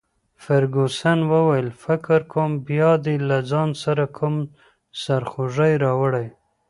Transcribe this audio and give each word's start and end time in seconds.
فرګوسن 0.43 1.19
وویل: 1.33 1.67
فکر 1.83 2.19
کوم 2.31 2.51
بیا 2.67 2.91
دي 3.03 3.15
له 3.29 3.37
ځان 3.51 3.69
سره 3.83 4.03
کوم 4.17 4.35
سرخوږی 5.01 5.73
راوړی. 5.83 6.27